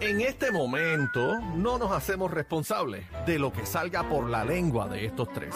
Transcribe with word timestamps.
En 0.00 0.20
este 0.20 0.50
momento 0.52 1.40
no 1.40 1.78
nos 1.78 1.90
hacemos 1.90 2.30
responsables 2.30 3.06
de 3.26 3.38
lo 3.38 3.52
que 3.52 3.64
salga 3.64 4.08
por 4.08 4.28
la 4.28 4.44
lengua 4.44 4.88
de 4.88 5.06
estos 5.06 5.32
tres. 5.32 5.54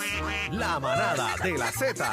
La 0.51 0.81
manada 0.81 1.35
de 1.43 1.59
la 1.59 1.71
Z 1.71 2.11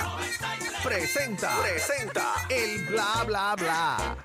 presenta, 0.84 1.52
presenta 1.64 2.34
el 2.50 2.86
bla 2.88 3.24
bla 3.26 3.56
bla. 3.56 4.18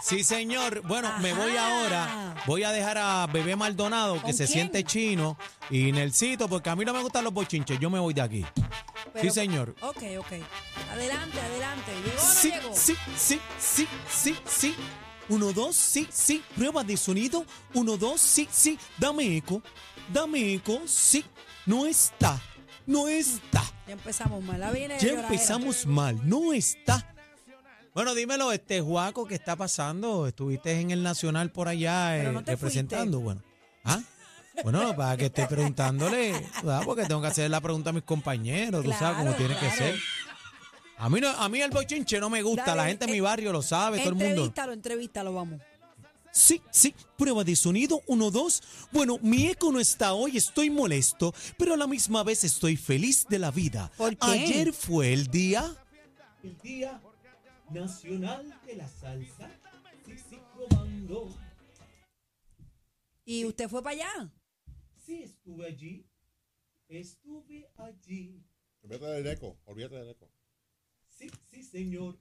Sí, 0.00 0.24
señor. 0.24 0.82
Bueno, 0.86 1.10
me 1.20 1.32
voy 1.32 1.56
ahora. 1.56 2.34
Voy 2.46 2.64
a 2.64 2.72
dejar 2.72 2.98
a 2.98 3.26
Bebé 3.28 3.54
Maldonado, 3.54 4.14
que 4.16 4.20
¿Con 4.22 4.32
se 4.32 4.44
quién? 4.46 4.48
siente 4.48 4.82
chino, 4.84 5.38
y 5.70 5.92
Nelsito, 5.92 6.48
porque 6.48 6.70
a 6.70 6.76
mí 6.76 6.84
no 6.84 6.92
me 6.92 7.00
gustan 7.00 7.22
los 7.22 7.32
bochinches. 7.32 7.78
Yo 7.78 7.88
me 7.88 8.00
voy 8.00 8.12
de 8.12 8.22
aquí. 8.22 8.44
Pero- 9.12 9.22
sí, 9.22 9.30
señor. 9.30 9.74
Ok, 9.80 10.02
ok. 10.18 10.32
Adelante, 10.92 11.40
adelante. 11.40 11.92
¿Llegó 12.04 12.20
o 12.20 12.24
no 12.26 12.32
Sí, 12.34 12.50
llegó? 12.50 12.74
sí, 12.76 12.94
sí, 13.16 13.40
sí, 13.58 13.88
sí, 14.10 14.36
sí. 14.46 14.74
Uno, 15.28 15.52
dos, 15.52 15.74
sí, 15.76 16.06
sí. 16.12 16.42
Prueba 16.56 16.84
de 16.84 16.96
sonido. 16.96 17.46
Uno, 17.74 17.96
dos, 17.96 18.20
sí, 18.20 18.48
sí. 18.50 18.78
Dame 18.98 19.36
eco. 19.36 19.62
Dame 20.12 20.54
eco. 20.54 20.82
Sí. 20.86 21.24
No 21.64 21.86
está. 21.86 22.38
No 22.86 23.08
está. 23.08 23.62
Ya 23.86 23.92
empezamos 23.94 24.42
mal. 24.42 24.60
La 24.60 24.70
viene 24.70 24.98
Ya 24.98 25.10
empezamos 25.20 25.86
mal. 25.86 26.20
No 26.28 26.52
está. 26.52 27.08
Bueno, 27.94 28.14
dímelo, 28.14 28.52
este 28.52 28.80
Juaco, 28.80 29.26
¿qué 29.26 29.34
está 29.34 29.54
pasando? 29.54 30.26
Estuviste 30.26 30.72
en 30.80 30.90
el 30.90 31.02
Nacional 31.02 31.50
por 31.50 31.68
allá 31.68 32.16
eh, 32.18 32.32
no 32.32 32.40
representando. 32.40 33.20
Bueno. 33.20 33.42
¿Ah? 33.84 34.00
Bueno, 34.62 34.94
para 34.96 35.16
que 35.16 35.26
esté 35.26 35.46
preguntándole, 35.46 36.32
¿verdad? 36.62 36.82
porque 36.84 37.04
tengo 37.04 37.20
que 37.22 37.28
hacer 37.28 37.50
la 37.50 37.60
pregunta 37.60 37.90
a 37.90 37.92
mis 37.92 38.02
compañeros, 38.02 38.84
tú 38.84 38.90
sabes 38.92 39.18
cómo 39.18 39.34
Claro, 39.34 39.36
tiene 39.36 39.54
que 39.54 39.60
claro. 39.60 39.76
ser. 39.76 39.94
A 41.02 41.08
mí, 41.08 41.20
no, 41.20 41.28
a 41.30 41.48
mí 41.48 41.60
el 41.60 41.72
bochinche 41.72 42.20
no 42.20 42.30
me 42.30 42.42
gusta, 42.42 42.64
Dale, 42.64 42.76
la 42.76 42.86
gente 42.86 43.06
en 43.06 43.10
mi 43.10 43.16
eh, 43.16 43.22
barrio 43.22 43.50
lo 43.50 43.60
sabe, 43.60 43.98
todo 43.98 44.10
el 44.10 44.14
mundo. 44.14 44.28
Entrevístalo, 44.28 44.72
entrevístalo, 44.72 45.32
vamos. 45.32 45.60
Sí, 46.30 46.62
sí, 46.70 46.94
prueba 47.18 47.42
de 47.42 47.56
sonido, 47.56 48.02
uno, 48.06 48.30
dos. 48.30 48.62
Bueno, 48.92 49.18
mi 49.20 49.48
eco 49.48 49.72
no 49.72 49.80
está 49.80 50.14
hoy, 50.14 50.36
estoy 50.36 50.70
molesto, 50.70 51.34
pero 51.58 51.74
a 51.74 51.76
la 51.76 51.88
misma 51.88 52.22
vez 52.22 52.44
estoy 52.44 52.76
feliz 52.76 53.26
de 53.28 53.40
la 53.40 53.50
vida. 53.50 53.90
¿Por 53.96 54.16
qué? 54.16 54.26
Ayer 54.30 54.72
fue 54.72 55.12
el 55.12 55.26
día... 55.26 55.74
El 56.44 56.56
Día 56.58 57.02
Nacional 57.70 58.60
de 58.64 58.76
la 58.76 58.88
Salsa. 58.88 59.50
Sí, 60.06 60.14
sí, 60.30 60.38
probando. 60.54 61.36
¿Y 63.24 63.44
usted 63.44 63.68
fue 63.68 63.82
para 63.82 63.96
allá? 63.96 64.32
Sí, 65.04 65.24
estuve 65.24 65.66
allí. 65.66 66.06
Estuve 66.86 67.68
allí. 67.76 68.40
Olvídate 68.82 69.06
del 69.06 69.26
eco, 69.26 69.58
olvídate 69.64 69.96
del 69.96 70.10
eco. 70.10 70.31
Sí, 71.18 71.30
sí, 71.50 71.62
señor. 71.62 72.18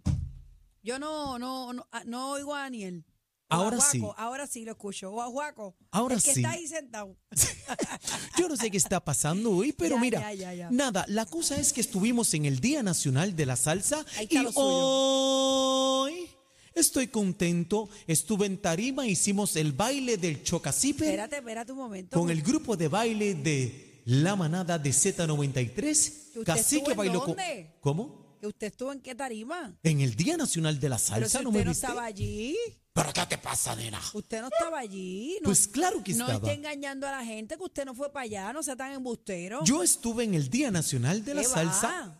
Yo 0.84 1.00
no, 1.00 1.38
no, 1.39 1.73
no, 1.73 1.88
ah, 1.92 2.03
no 2.06 2.31
oigo 2.31 2.56
a 2.56 2.61
Daniel. 2.61 3.06
O 3.50 3.53
Ahora 3.56 3.78
a 3.78 3.81
sí. 3.81 4.02
Ahora 4.17 4.48
sí 4.48 4.64
lo 4.66 4.72
escucho. 4.72 5.11
O 5.11 5.22
a 5.22 5.28
Juaco. 5.28 5.75
Ahora 5.92 6.16
el 6.16 6.23
que 6.23 6.33
sí. 6.33 6.39
está 6.39 6.52
ahí 6.52 6.67
sentado. 6.67 7.17
Yo 8.38 8.48
no 8.48 8.56
sé 8.56 8.72
qué 8.72 8.78
está 8.78 9.03
pasando 9.03 9.52
hoy, 9.52 9.72
pero 9.78 9.95
Ya, 9.95 10.02
mira, 10.02 10.20
ya, 10.20 10.33
ya, 10.33 10.53
ya. 10.53 10.72
nada, 10.72 11.06
la 11.09 11.25
cosa 11.25 11.58
es 11.59 11.73
que 11.73 11.81
estuvimos 11.81 12.33
en 12.33 12.45
el 12.45 12.59
Día 12.59 12.81
Nacional 12.81 13.36
de 13.36 13.45
la 13.45 13.56
Salsa 13.58 14.06
y 14.30 14.38
hoy 14.56 16.30
estoy 16.73 17.08
contento. 17.08 17.89
Estuve 18.08 18.45
en 18.45 18.58
Tarima, 18.61 19.05
hicimos 19.05 19.55
el 19.58 19.73
baile 19.73 20.17
del 20.17 20.44
Chocacipe 20.44 21.05
Espérate, 21.05 21.38
espérate 21.38 21.72
un 21.73 21.78
momento. 21.80 22.17
con 22.17 22.30
el 22.30 22.42
grupo 22.42 22.78
de 22.78 22.88
baile 22.88 23.36
de 23.36 24.02
La 24.05 24.36
Manada 24.38 24.80
de 24.80 24.89
Z93. 24.92 26.38
¿Usted 26.38 26.44
Cacique 26.45 26.94
bailó 26.94 27.23
con... 27.26 27.36
¿Cómo? 27.81 28.20
¿Que 28.42 28.47
usted 28.47 28.67
estuvo 28.67 28.92
en 28.92 29.00
qué 29.02 29.14
tarima? 29.14 29.78
En 29.84 30.02
el 30.02 30.16
Día 30.16 30.36
Nacional 30.36 30.80
de 30.80 30.89
la 30.89 30.95
Pero 30.95 31.08
Salsa, 31.30 31.38
si 31.38 31.44
¿no 31.44 31.52
usted 31.52 31.59
me 31.59 31.66
no 31.66 31.72
viste? 31.72 31.86
estaba 31.86 32.06
allí. 32.06 32.58
¿Pero 32.92 33.14
qué 33.14 33.22
te 33.28 33.38
pasa, 33.38 33.75
nena? 33.75 34.02
Usted 34.16 34.42
no 34.42 34.48
estaba 34.52 34.80
allí. 34.80 35.38
No, 35.42 35.45
Pues 35.45 35.67
claro 35.67 36.03
que 36.03 36.16
no 36.16 36.25
estaba. 36.28 36.48
esté 36.48 36.58
engañando 36.58 37.08
a 37.08 37.11
la 37.11 37.23
gente 37.23 37.56
que 37.56 37.64
usted 37.64 37.86
no 37.86 37.94
fue 37.94 38.11
para 38.11 38.23
allá. 38.23 38.52
No 38.52 38.64
sea 38.64 38.76
tan 38.76 38.93
embustero. 38.93 39.64
Yo 39.64 39.83
estuve 39.83 40.23
en 40.23 40.33
el 40.33 40.49
Día 40.49 40.71
Nacional 40.71 41.23
de 41.23 41.36
la 41.36 41.42
¿Qué 41.43 41.48
Salsa. 41.49 42.20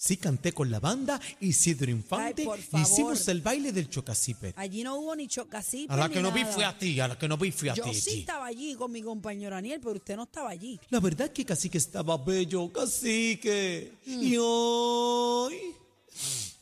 Sí, 0.00 0.16
canté 0.16 0.52
con 0.52 0.70
la 0.70 0.78
banda 0.78 1.20
Isidro 1.40 1.90
Infante. 1.90 2.42
Ay, 2.42 2.46
por 2.46 2.60
favor. 2.60 2.86
Hicimos 2.86 3.26
el 3.26 3.40
baile 3.40 3.72
del 3.72 3.90
Chocacipe. 3.90 4.54
Allí 4.56 4.84
no 4.84 4.94
hubo 4.94 5.16
ni 5.16 5.26
chocasip. 5.26 5.90
A 5.90 5.96
la 5.96 6.08
que 6.08 6.22
no 6.22 6.30
vi 6.30 6.44
fue 6.44 6.64
a 6.64 6.78
ti, 6.78 7.00
a 7.00 7.08
la 7.08 7.18
que 7.18 7.26
no 7.26 7.36
vi 7.36 7.50
fue 7.50 7.70
a 7.70 7.74
Yo 7.74 7.82
ti. 7.82 7.94
sí 7.94 8.10
allí. 8.10 8.20
estaba 8.20 8.46
allí 8.46 8.74
con 8.76 8.92
mi 8.92 9.02
compañero 9.02 9.56
Daniel, 9.56 9.80
pero 9.82 9.94
usted 9.96 10.14
no 10.14 10.22
estaba 10.22 10.50
allí. 10.50 10.78
La 10.90 11.00
verdad 11.00 11.32
que 11.32 11.44
Cacique 11.44 11.78
estaba 11.78 12.16
bello, 12.16 12.72
Cacique. 12.72 13.94
Mm. 14.06 14.22
Y 14.22 14.36
hoy 14.38 15.56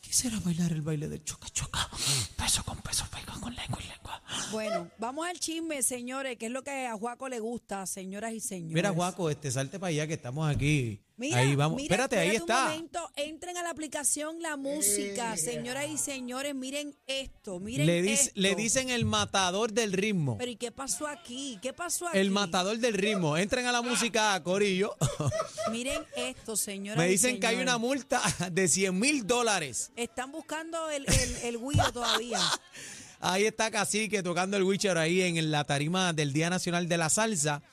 quisiera 0.01 0.39
bailar 0.39 0.71
el 0.71 0.81
baile 0.81 1.07
del 1.07 1.23
choca 1.23 1.47
choca. 1.49 1.87
Peso 2.35 2.63
con 2.63 2.79
peso, 2.81 3.05
pega 3.11 3.39
con 3.39 3.53
lengua 3.55 3.77
y 3.83 3.87
lengua. 3.87 4.23
Bueno, 4.51 4.89
vamos 4.97 5.27
al 5.27 5.39
chisme, 5.39 5.83
señores, 5.83 6.37
que 6.37 6.47
es 6.47 6.51
lo 6.51 6.63
que 6.63 6.87
a 6.87 6.95
Juaco 6.97 7.29
le 7.29 7.39
gusta, 7.39 7.85
señoras 7.85 8.33
y 8.33 8.39
señores. 8.39 8.73
Mira, 8.73 8.91
Juaco, 8.91 9.29
este, 9.29 9.51
salte 9.51 9.77
para 9.77 9.89
allá 9.89 10.07
que 10.07 10.15
estamos 10.15 10.49
aquí. 10.49 11.03
Mira, 11.19 11.39
ahí 11.39 11.55
vamos. 11.55 11.77
mira, 11.77 11.95
espérate, 11.95 12.19
ahí 12.19 12.29
un 12.29 12.35
está. 12.35 12.65
momento, 12.65 13.11
entren 13.15 13.57
a 13.57 13.63
la 13.63 13.71
aplicación 13.71 14.39
La 14.41 14.55
Música, 14.55 15.35
señoras 15.35 15.87
y 15.89 15.97
señores, 15.97 16.53
miren 16.53 16.95
esto, 17.07 17.59
miren 17.59 17.87
Le, 17.87 18.03
dice- 18.03 18.23
esto. 18.25 18.31
le 18.39 18.55
dicen 18.55 18.89
el 18.91 19.03
matador 19.05 19.71
del 19.73 19.93
ritmo. 19.93 20.37
Pero 20.37 20.51
¿y 20.51 20.55
qué 20.57 20.71
pasó 20.71 21.07
aquí? 21.07 21.57
¿Qué 21.61 21.73
pasó 21.73 22.07
aquí? 22.07 22.19
El 22.19 22.29
matador 22.29 22.77
del 22.77 22.93
ritmo. 22.93 23.35
Entren 23.35 23.65
a 23.65 23.71
la 23.71 23.81
música, 23.81 24.41
Corillo. 24.43 24.95
Miren 25.71 26.03
esto, 26.15 26.55
señoras 26.55 26.99
Me 26.99 27.07
y 27.07 27.11
dicen 27.13 27.39
que 27.39 27.47
hay 27.47 27.55
una 27.57 27.77
multa 27.79 28.21
de 28.51 28.67
100 28.67 28.97
mil 28.99 29.25
dólares. 29.25 29.91
Están 29.95 30.31
buscando 30.31 30.89
el, 30.91 31.05
el, 31.07 31.35
el 31.43 31.57
Wii 31.57 31.79
todavía. 31.93 32.39
Ahí 33.19 33.45
está 33.45 33.71
Cacique 33.71 34.21
tocando 34.21 34.57
el 34.57 34.61
Witcher 34.63 34.95
ahí 34.99 35.21
en 35.21 35.49
la 35.49 35.63
tarima 35.63 36.13
del 36.13 36.31
Día 36.33 36.51
Nacional 36.51 36.87
de 36.87 36.97
la 36.97 37.09
Salsa. 37.09 37.63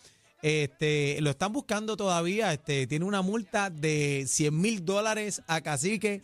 Este, 0.45 1.17
lo 1.23 1.31
están 1.31 1.55
buscando 1.55 1.97
todavía. 1.97 2.53
Este, 2.53 2.87
tiene 2.87 3.07
una 3.07 3.23
multa 3.23 3.71
de 3.71 4.25
100 4.29 4.61
mil 4.61 4.85
dólares 4.85 5.41
a 5.47 5.63
Cacique. 5.63 6.21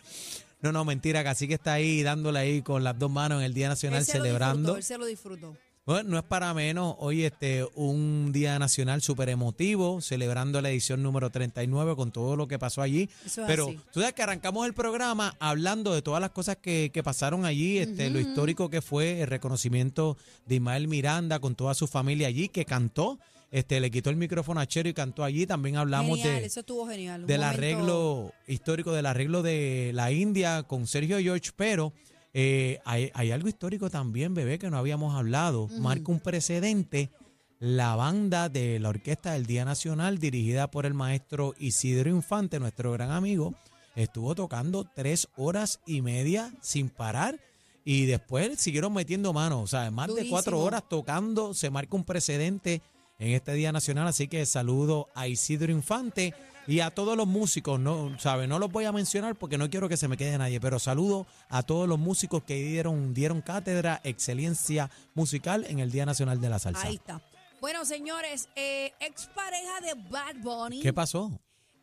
No, 0.60 0.72
no, 0.72 0.84
mentira. 0.84 1.24
Cacique 1.24 1.54
está 1.54 1.72
ahí 1.72 2.02
dándole 2.02 2.38
ahí 2.38 2.60
con 2.60 2.84
las 2.84 2.98
dos 2.98 3.10
manos 3.10 3.38
en 3.38 3.46
el 3.46 3.54
Día 3.54 3.68
Nacional 3.70 4.00
Él 4.00 4.04
se 4.04 4.18
lo 4.18 4.24
celebrando. 4.24 4.74
disfrutó, 4.74 4.76
él 4.76 4.82
se 4.84 4.98
lo 4.98 5.06
disfrutó. 5.06 5.56
Bueno, 5.86 6.10
no 6.10 6.18
es 6.18 6.24
para 6.24 6.52
menos. 6.52 6.96
Hoy 6.98 7.24
este 7.24 7.66
un 7.74 8.30
día 8.30 8.58
nacional 8.58 9.00
súper 9.00 9.30
emotivo, 9.30 10.02
celebrando 10.02 10.60
la 10.60 10.68
edición 10.68 11.02
número 11.02 11.30
39 11.30 11.96
con 11.96 12.12
todo 12.12 12.36
lo 12.36 12.46
que 12.46 12.58
pasó 12.58 12.82
allí. 12.82 13.08
Eso 13.24 13.40
es 13.40 13.46
Pero 13.46 13.68
así. 13.68 13.80
tú 13.90 14.00
sabes 14.00 14.14
que 14.14 14.22
arrancamos 14.22 14.66
el 14.66 14.74
programa 14.74 15.34
hablando 15.40 15.94
de 15.94 16.02
todas 16.02 16.20
las 16.20 16.30
cosas 16.30 16.58
que, 16.58 16.90
que 16.92 17.02
pasaron 17.02 17.46
allí, 17.46 17.78
este, 17.78 18.10
lo 18.10 18.20
histórico 18.20 18.68
que 18.68 18.82
fue 18.82 19.22
el 19.22 19.28
reconocimiento 19.28 20.18
de 20.44 20.56
Ismael 20.56 20.86
Miranda 20.88 21.38
con 21.40 21.54
toda 21.54 21.72
su 21.72 21.86
familia 21.86 22.28
allí, 22.28 22.50
que 22.50 22.66
cantó. 22.66 23.18
Este, 23.50 23.80
le 23.80 23.90
quitó 23.90 24.10
el 24.10 24.16
micrófono 24.16 24.60
a 24.60 24.66
Chero 24.66 24.88
y 24.88 24.94
cantó 24.94 25.24
allí. 25.24 25.46
También 25.46 25.76
hablamos 25.76 26.18
Genial, 26.18 26.40
de, 26.40 26.46
eso 26.46 26.60
estuvo 26.60 26.86
genial. 26.86 27.22
un 27.22 27.26
del 27.26 27.40
momento- 27.40 27.58
arreglo 27.58 28.32
histórico, 28.46 28.92
del 28.92 29.06
arreglo 29.06 29.42
de 29.42 29.90
la 29.94 30.12
India 30.12 30.62
con 30.62 30.86
Sergio 30.86 31.18
George, 31.18 31.50
pero 31.56 31.92
eh, 32.32 32.78
hay, 32.84 33.10
hay 33.12 33.32
algo 33.32 33.48
histórico 33.48 33.90
también, 33.90 34.34
bebé, 34.34 34.58
que 34.58 34.70
no 34.70 34.78
habíamos 34.78 35.16
hablado. 35.16 35.66
Marca 35.80 36.12
un 36.12 36.20
precedente. 36.20 37.10
La 37.58 37.94
banda 37.94 38.48
de 38.48 38.78
la 38.78 38.88
Orquesta 38.88 39.32
del 39.32 39.44
Día 39.44 39.66
Nacional, 39.66 40.18
dirigida 40.18 40.70
por 40.70 40.86
el 40.86 40.94
maestro 40.94 41.54
Isidro 41.58 42.08
Infante, 42.08 42.58
nuestro 42.58 42.92
gran 42.92 43.10
amigo, 43.10 43.54
estuvo 43.96 44.34
tocando 44.34 44.84
tres 44.94 45.28
horas 45.36 45.80
y 45.86 46.00
media 46.00 46.54
sin 46.62 46.88
parar. 46.88 47.38
Y 47.84 48.06
después 48.06 48.58
siguieron 48.60 48.94
metiendo 48.94 49.32
manos, 49.34 49.62
o 49.62 49.66
sea, 49.66 49.90
más 49.90 50.14
de 50.14 50.28
cuatro 50.28 50.60
horas 50.60 50.88
tocando, 50.88 51.52
se 51.52 51.68
marca 51.68 51.96
un 51.96 52.04
precedente 52.04 52.80
en 53.20 53.32
este 53.32 53.52
Día 53.52 53.70
Nacional, 53.70 54.08
así 54.08 54.26
que 54.26 54.44
saludo 54.46 55.08
a 55.14 55.28
Isidro 55.28 55.70
Infante 55.70 56.34
y 56.66 56.80
a 56.80 56.90
todos 56.90 57.16
los 57.16 57.26
músicos, 57.26 57.78
no, 57.78 58.18
sabe, 58.18 58.46
no 58.46 58.58
los 58.58 58.72
voy 58.72 58.86
a 58.86 58.92
mencionar 58.92 59.36
porque 59.36 59.58
no 59.58 59.68
quiero 59.70 59.88
que 59.88 59.96
se 59.96 60.08
me 60.08 60.16
quede 60.16 60.36
nadie, 60.38 60.60
pero 60.60 60.78
saludo 60.78 61.26
a 61.48 61.62
todos 61.62 61.88
los 61.88 61.98
músicos 61.98 62.42
que 62.44 62.54
dieron, 62.54 63.12
dieron 63.12 63.42
cátedra, 63.42 64.00
excelencia 64.04 64.90
musical 65.14 65.64
en 65.68 65.78
el 65.80 65.90
Día 65.90 66.06
Nacional 66.06 66.40
de 66.40 66.48
la 66.48 66.58
Salsa. 66.58 66.86
Ahí 66.86 66.96
está. 66.96 67.22
Bueno, 67.60 67.84
señores, 67.84 68.48
eh, 68.56 68.92
expareja 69.00 69.80
de 69.82 69.94
Bad 70.08 70.36
Bunny 70.42 70.80
¿Qué 70.80 70.92
pasó? 70.94 71.30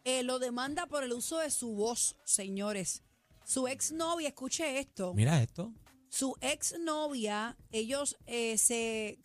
eh, 0.05 0.23
lo 0.23 0.39
demanda 0.39 0.87
por 0.87 1.03
el 1.03 1.13
uso 1.13 1.37
de 1.37 1.51
su 1.51 1.75
voz, 1.75 2.15
señores. 2.23 3.03
Su 3.45 3.67
exnovia, 3.67 4.29
escuche 4.29 4.79
esto. 4.79 5.13
Mira 5.13 5.41
esto. 5.41 5.71
Su 6.09 6.35
exnovia, 6.41 7.57
ellos 7.71 8.17
eh, 8.25 8.57
se, 8.57 9.19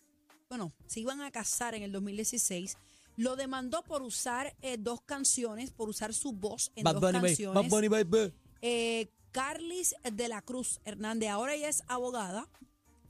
bueno, 0.53 0.71
se 0.85 0.99
iban 0.99 1.19
a 1.21 1.31
casar 1.31 1.73
en 1.73 1.81
el 1.81 1.91
2016. 1.91 2.77
Lo 3.17 3.35
demandó 3.35 3.81
por 3.81 4.03
usar 4.03 4.55
eh, 4.61 4.77
dos 4.77 5.01
canciones, 5.01 5.71
por 5.71 5.89
usar 5.89 6.13
su 6.13 6.31
voz 6.31 6.71
en 6.75 6.83
Bad 6.83 6.93
dos 6.93 7.01
Bunny, 7.01 7.27
canciones. 7.27 7.63
Bad 7.63 7.69
Bunny, 7.71 7.87
baby. 7.87 8.33
Eh, 8.61 9.09
Carlis 9.31 9.95
de 10.03 10.27
la 10.27 10.43
Cruz 10.43 10.79
Hernández, 10.85 11.29
ahora 11.29 11.55
ella 11.55 11.69
es 11.69 11.81
abogada 11.87 12.47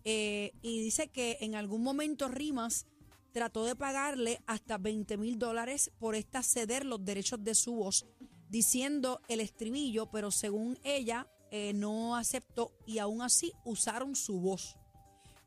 eh, 0.05 0.53
y 0.61 0.81
dice 0.83 1.09
que 1.09 1.37
en 1.41 1.55
algún 1.55 1.83
momento 1.83 2.29
Rimas 2.29 2.85
trató 3.33 3.65
de 3.65 3.75
pagarle 3.75 4.41
hasta 4.45 4.77
20 4.77 5.17
mil 5.17 5.37
dólares 5.37 5.91
por 5.99 6.15
esta 6.15 6.43
ceder 6.43 6.85
los 6.85 7.03
derechos 7.03 7.43
de 7.43 7.55
su 7.55 7.73
voz, 7.73 8.05
diciendo 8.49 9.19
el 9.27 9.41
estribillo, 9.41 10.09
pero 10.09 10.31
según 10.31 10.79
ella, 10.85 11.27
eh, 11.51 11.73
no 11.73 12.15
aceptó 12.15 12.71
y 12.85 12.99
aún 12.99 13.21
así 13.21 13.51
usaron 13.65 14.15
su 14.15 14.39
voz. 14.39 14.77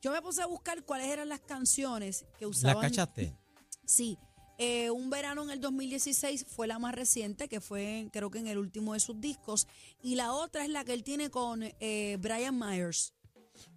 Yo 0.06 0.12
me 0.12 0.22
puse 0.22 0.40
a 0.40 0.46
buscar 0.46 0.84
cuáles 0.84 1.08
eran 1.08 1.28
las 1.28 1.40
canciones 1.40 2.26
que 2.38 2.44
¿La 2.44 2.48
usaban. 2.48 2.80
cachaste? 2.80 3.36
Sí. 3.84 4.16
Eh, 4.56 4.88
un 4.92 5.10
verano 5.10 5.42
en 5.42 5.50
el 5.50 5.60
2016 5.60 6.46
fue 6.48 6.68
la 6.68 6.78
más 6.78 6.94
reciente, 6.94 7.48
que 7.48 7.60
fue 7.60 8.08
creo 8.12 8.30
que 8.30 8.38
en 8.38 8.46
el 8.46 8.56
último 8.58 8.94
de 8.94 9.00
sus 9.00 9.20
discos. 9.20 9.66
Y 10.00 10.14
la 10.14 10.32
otra 10.32 10.62
es 10.62 10.70
la 10.70 10.84
que 10.84 10.92
él 10.92 11.02
tiene 11.02 11.28
con 11.28 11.64
eh, 11.64 12.18
Brian 12.20 12.56
Myers. 12.56 13.14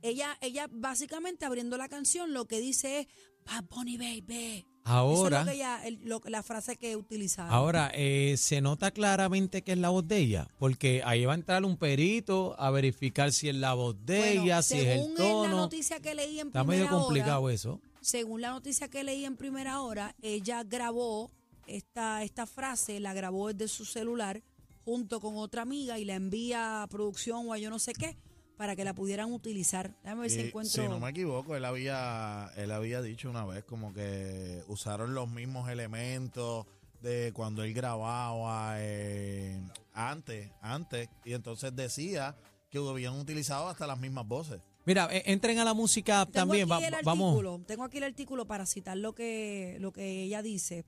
Ella, 0.03 0.37
ella 0.41 0.67
básicamente 0.69 1.47
abriendo 1.47 1.77
la 1.77 1.89
canción 1.89 2.31
lo 2.31 2.45
que 2.45 2.59
dice 2.59 2.99
es 2.99 3.07
Bad 3.43 3.63
Bunny 3.63 3.97
Baby. 3.97 4.67
Ahora, 4.85 5.41
Eso 5.41 5.41
es 5.41 5.45
lo 5.45 5.51
que 5.51 5.55
ella- 5.57 5.87
el- 5.87 5.99
lo- 6.05 6.21
la 6.25 6.41
frase 6.43 6.75
que 6.77 6.95
utilizaba. 6.95 7.49
ahora 7.49 7.91
eh, 7.93 8.35
se 8.37 8.59
nota 8.61 8.91
claramente 8.91 9.61
que 9.61 9.73
es 9.73 9.77
la 9.77 9.89
voz 9.89 10.07
de 10.07 10.17
ella, 10.17 10.47
porque 10.57 11.01
ahí 11.05 11.25
va 11.25 11.33
a 11.33 11.35
entrar 11.35 11.63
un 11.63 11.77
perito 11.77 12.55
a 12.59 12.71
verificar 12.71 13.31
si 13.31 13.49
es 13.49 13.55
la 13.55 13.73
voz 13.75 13.95
de 14.05 14.17
Bueno, 14.17 14.43
ella, 14.43 14.61
si 14.63 14.79
es 14.79 14.85
el 14.87 14.99
según 14.99 15.13
la 15.13 15.17
tono. 15.19 15.55
noticia 15.57 15.99
que 15.99 16.15
leí 16.15 16.39
en 16.39 16.47
Está 16.47 16.63
primera 16.63 16.85
medio 16.89 16.99
complicado 17.03 17.41
hora, 17.43 17.53
eso. 17.53 17.79
según 18.01 18.41
la 18.41 18.49
noticia 18.51 18.87
que 18.87 19.03
leí 19.03 19.25
en 19.25 19.35
primera 19.37 19.81
hora, 19.81 20.15
ella 20.21 20.63
grabó 20.63 21.31
esta, 21.67 22.23
esta 22.23 22.47
frase, 22.47 22.99
la 22.99 23.13
grabó 23.13 23.53
desde 23.53 23.67
su 23.67 23.85
celular 23.85 24.41
junto 24.85 25.19
con 25.19 25.37
otra 25.37 25.61
amiga 25.61 25.99
y 25.99 26.05
la 26.05 26.15
envía 26.15 26.81
a 26.81 26.87
producción 26.87 27.47
o 27.47 27.53
a 27.53 27.59
yo 27.59 27.69
no 27.69 27.77
sé 27.77 27.93
qué 27.93 28.17
para 28.59 28.75
que 28.75 28.83
la 28.83 28.93
pudieran 28.93 29.31
utilizar. 29.31 29.95
Déjame 30.03 30.23
ver 30.23 30.31
si 30.31 30.41
Y, 30.41 30.47
encuentro. 30.47 30.83
si 30.83 30.89
no 30.89 30.99
me 30.99 31.11
equivoco, 31.11 31.55
él 31.55 31.63
había, 31.63 32.51
él 32.57 32.73
había 32.73 33.01
dicho 33.01 33.29
una 33.29 33.45
vez 33.45 33.63
como 33.63 33.93
que 33.93 34.61
usaron 34.67 35.13
los 35.13 35.29
mismos 35.29 35.69
elementos 35.69 36.65
de 37.01 37.31
cuando 37.33 37.63
él 37.63 37.73
grababa 37.73 38.73
eh, 38.79 39.57
antes, 39.93 40.51
antes, 40.61 41.07
y 41.23 41.31
entonces 41.31 41.73
decía 41.73 42.35
que 42.69 42.79
habían 42.79 43.17
utilizado 43.17 43.69
hasta 43.69 43.87
las 43.87 43.97
mismas 43.97 44.27
voces. 44.27 44.59
Mira, 44.85 45.07
eh, 45.09 45.23
entren 45.27 45.57
a 45.59 45.63
la 45.63 45.73
música 45.73 46.25
Tengo 46.25 46.33
también. 46.47 46.69
aquí 46.69 46.83
va- 46.83 46.87
el 46.99 47.05
vamos. 47.05 47.29
artículo, 47.29 47.61
tengo 47.65 47.83
aquí 47.85 47.97
el 47.99 48.03
artículo 48.03 48.45
para 48.45 48.65
citar 48.65 48.97
lo 48.97 49.15
que, 49.15 49.77
lo 49.79 49.93
que 49.93 50.23
ella 50.23 50.41
dice. 50.41 50.83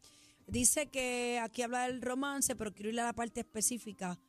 Dice 0.45 0.87
que 0.87 1.39
aquí 1.41 1.61
habla 1.61 1.87
del 1.87 2.01
romance, 2.01 2.53
pero 2.57 2.73
quiero 2.73 2.89
ir 2.89 2.99
a 2.99 3.05
la 3.05 3.13
parte 3.13 3.39
específica. 3.39 4.19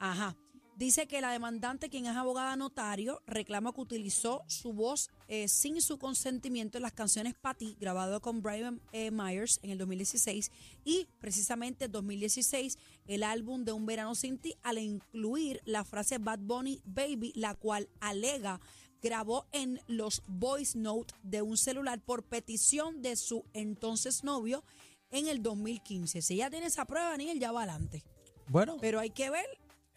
Ajá. 0.00 0.36
Dice 0.78 1.08
que 1.08 1.20
la 1.20 1.32
demandante, 1.32 1.90
quien 1.90 2.06
es 2.06 2.16
abogada 2.16 2.54
notario, 2.54 3.20
reclama 3.26 3.72
que 3.72 3.80
utilizó 3.80 4.44
su 4.46 4.72
voz 4.72 5.10
eh, 5.26 5.48
sin 5.48 5.82
su 5.82 5.98
consentimiento 5.98 6.78
en 6.78 6.82
las 6.82 6.92
canciones 6.92 7.34
Patty, 7.34 7.76
grabado 7.80 8.20
con 8.20 8.42
Brian 8.42 8.80
eh, 8.92 9.10
Myers 9.10 9.58
en 9.64 9.70
el 9.70 9.78
2016, 9.78 10.52
y 10.84 11.08
precisamente 11.18 11.86
en 11.86 11.90
2016, 11.90 12.78
el 13.08 13.24
álbum 13.24 13.64
de 13.64 13.72
Un 13.72 13.86
Verano 13.86 14.14
Sin 14.14 14.38
Ti, 14.38 14.54
al 14.62 14.78
incluir 14.78 15.60
la 15.64 15.82
frase 15.82 16.18
Bad 16.18 16.38
Bunny 16.42 16.80
Baby, 16.84 17.32
la 17.34 17.56
cual 17.56 17.88
alega 17.98 18.60
grabó 19.02 19.46
en 19.50 19.80
los 19.88 20.22
voice 20.28 20.78
note 20.78 21.12
de 21.24 21.42
un 21.42 21.56
celular 21.56 22.00
por 22.00 22.22
petición 22.22 23.02
de 23.02 23.16
su 23.16 23.44
entonces 23.52 24.22
novio 24.22 24.62
en 25.10 25.26
el 25.26 25.42
2015. 25.42 26.22
Si 26.22 26.34
ella 26.34 26.50
tiene 26.50 26.66
esa 26.66 26.84
prueba, 26.84 27.10
Daniel, 27.10 27.40
ya 27.40 27.50
va 27.50 27.64
adelante. 27.64 28.04
Bueno, 28.46 28.76
Pero 28.80 29.00
hay 29.00 29.10
que 29.10 29.28
ver 29.28 29.44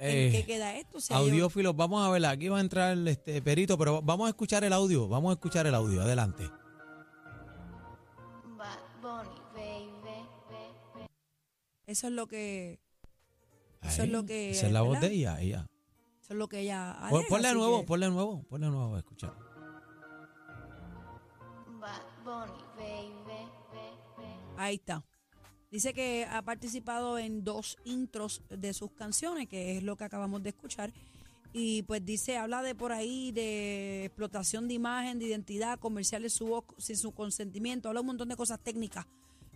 en 0.02 0.32
qué 0.32 0.46
queda 0.46 0.76
esto. 0.76 0.98
Audiófilos, 1.14 1.76
vamos 1.76 2.06
a 2.06 2.10
ver, 2.10 2.26
aquí 2.26 2.48
va 2.48 2.58
a 2.58 2.62
entrar 2.62 2.94
el 2.94 3.08
este, 3.08 3.42
perito, 3.42 3.78
pero 3.78 4.02
vamos 4.02 4.28
a 4.28 4.30
escuchar 4.30 4.64
el 4.64 4.74
audio, 4.74 5.08
vamos 5.08 5.30
a 5.30 5.34
escuchar 5.34 5.68
el 5.68 5.76
audio, 5.76 6.02
adelante. 6.02 6.50
Bad 8.58 8.80
Bunny, 9.02 9.40
baby. 9.54 10.28
Eso 11.86 12.08
es 12.08 12.14
lo 12.14 12.28
que. 12.28 12.80
Eso 13.84 14.04
es 14.04 14.10
lo 14.10 14.26
que. 14.26 14.52
Esa 14.52 14.68
es 14.68 14.74
la 14.74 14.82
voz 14.82 14.94
¿verdad? 14.94 15.10
de 15.10 15.16
ella, 15.16 15.42
ella. 15.42 15.68
Eso 16.22 16.34
es 16.34 16.40
lo 16.40 16.48
que 16.48 16.60
ella. 16.60 16.92
Alega, 16.94 17.28
Ponle 17.28 17.54
nuevo, 17.54 17.82
que- 17.82 17.88
ponle 17.88 18.06
de 18.06 18.12
nuevo, 18.12 18.44
ponle 18.44 18.66
de 18.68 18.72
nuevo 18.72 18.96
a 18.96 19.00
escuchar. 19.00 19.34
Bad 21.80 22.02
Bunny, 22.24 22.64
baby. 22.78 23.52
Ahí 24.58 24.76
está. 24.76 25.04
Dice 25.72 25.94
que 25.94 26.26
ha 26.30 26.42
participado 26.42 27.18
en 27.18 27.46
dos 27.46 27.78
intros 27.86 28.42
de 28.50 28.74
sus 28.74 28.92
canciones, 28.92 29.48
que 29.48 29.78
es 29.78 29.84
lo 29.84 29.96
que 29.96 30.04
acabamos 30.04 30.44
de 30.44 30.50
escuchar. 30.50 30.92
Y 31.54 31.84
pues 31.84 32.04
dice, 32.06 32.36
habla 32.38 32.62
de 32.62 32.76
por 32.76 32.92
ahí 32.92 33.32
de 33.32 34.04
explotación 34.06 34.68
de 34.68 34.74
imagen, 34.74 35.18
de 35.18 35.26
identidad, 35.26 35.80
comerciales 35.80 36.34
su 36.34 36.48
voz 36.48 36.66
sin 36.78 36.98
su 36.98 37.12
consentimiento, 37.14 37.88
habla 37.88 38.02
un 38.02 38.08
montón 38.08 38.28
de 38.30 38.36
cosas 38.36 38.60
técnicas 38.60 39.06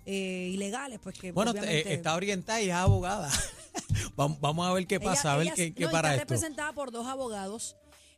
eh, 0.05 0.49
ilegales, 0.53 0.99
pues 1.03 1.17
que 1.19 1.31
Bueno, 1.33 1.51
obviamente- 1.51 1.89
eh, 1.89 1.93
está 1.95 2.15
orientada 2.15 2.61
y 2.61 2.69
es 2.69 2.75
abogada. 2.75 3.29
vamos, 4.15 4.67
a 4.67 4.71
ver 4.73 4.87
qué 4.87 4.95
Ella- 4.95 5.03
pasa, 5.05 5.33
a 5.33 5.37
ver 5.37 5.47
ella- 5.47 5.55
qué, 5.55 5.73
qué 5.73 5.83
no, 5.85 5.91
para 5.91 6.09
está 6.11 6.21
esto. 6.23 6.33
representada 6.33 6.71
por 6.73 6.91
dos 6.91 7.07
abogados. 7.07 7.75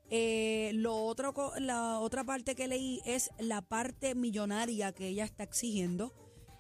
Eh, 0.10 0.72
lo 0.76 0.96
otro, 1.04 1.34
la 1.60 2.00
otra 2.00 2.24
parte 2.24 2.56
que 2.56 2.68
leí 2.68 3.02
es 3.06 3.30
la 3.40 3.62
parte 3.62 4.14
millonaria 4.16 4.92
que 4.92 5.08
ella 5.08 5.26
está 5.26 5.44
exigiendo. 5.44 6.14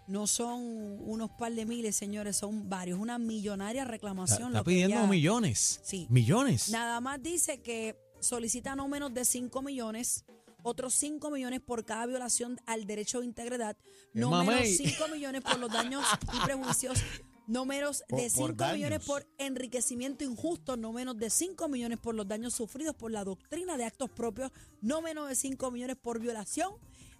No 0.07 0.25
son 0.25 0.61
unos 1.01 1.29
par 1.31 1.51
de 1.53 1.65
miles, 1.65 1.95
señores, 1.95 2.37
son 2.37 2.69
varios. 2.69 2.97
Una 2.99 3.17
millonaria 3.19 3.81
Está, 3.81 3.91
reclamación. 3.91 4.47
está 4.47 4.59
lo 4.59 4.63
que 4.63 4.69
pidiendo 4.71 5.05
millones. 5.07 5.81
Sí. 5.83 6.07
Millones. 6.09 6.69
Nada 6.69 7.01
más 7.01 7.21
dice 7.21 7.61
que 7.61 7.95
solicita 8.21 8.75
no 8.75 8.87
menos 8.87 9.13
de 9.13 9.25
5 9.25 9.61
millones, 9.61 10.23
otros 10.63 10.93
5 10.95 11.29
millones 11.29 11.59
por 11.61 11.85
cada 11.85 12.05
violación 12.05 12.59
al 12.65 12.85
derecho 12.87 13.19
de 13.19 13.25
integridad, 13.25 13.77
no 14.13 14.29
mamey. 14.31 14.61
menos 14.61 14.77
5 14.77 15.07
millones 15.13 15.41
por 15.41 15.59
los 15.59 15.71
daños 15.71 16.03
y 16.33 16.39
prejuicios, 16.45 16.99
no 17.45 17.65
menos 17.65 18.03
Por- 18.07 18.19
de 18.21 18.29
por 18.31 18.49
5 18.51 18.73
millones 18.73 19.05
por 19.05 19.27
enriquecimiento 19.37 20.23
injusto, 20.23 20.77
no 20.77 20.93
menos 20.93 21.17
de 21.17 21.29
5 21.29 21.67
millones 21.67 21.99
por 21.99 22.15
los 22.15 22.27
daños 22.27 22.53
sufridos 22.53 22.95
por 22.95 23.11
la 23.11 23.23
doctrina 23.23 23.77
de 23.77 23.83
actos 23.85 24.09
propios, 24.09 24.51
no 24.81 25.01
menos 25.01 25.27
de 25.29 25.35
5 25.35 25.69
millones 25.69 25.97
por 26.01 26.19
violación 26.19 26.71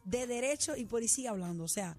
de 0.06 0.26
derechos 0.26 0.78
y 0.78 0.86
por 0.86 1.02
ahí 1.02 1.08
sigue 1.10 1.28
hablando. 1.28 1.64
O 1.66 1.68
sea, 1.70 1.96